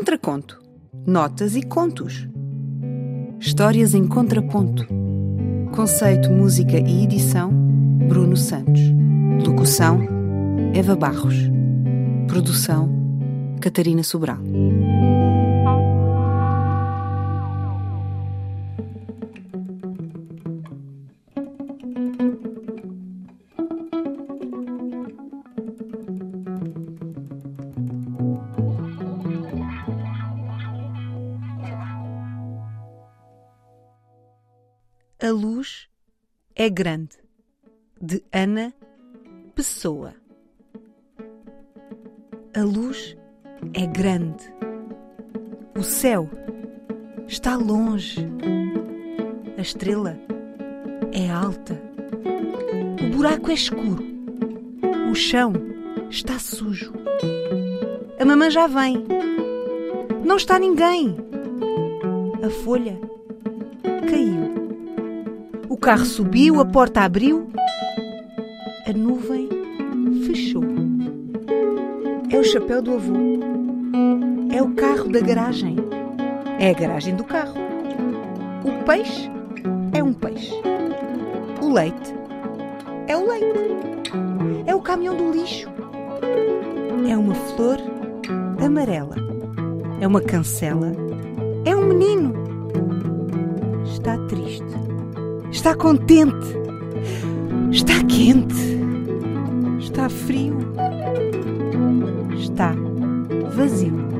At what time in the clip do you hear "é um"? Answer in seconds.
79.92-80.12, 91.64-91.86